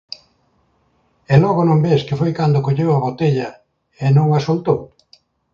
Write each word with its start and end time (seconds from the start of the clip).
_E 1.33 1.35
logo, 1.43 1.61
non 1.65 1.79
ves 1.85 2.01
que 2.07 2.19
foi 2.19 2.31
cando 2.39 2.63
colleu 2.67 2.89
a 2.93 3.01
botella 3.05 3.49
e 4.05 4.07
non 4.15 4.27
a 4.37 4.39
soltou. 4.47 4.79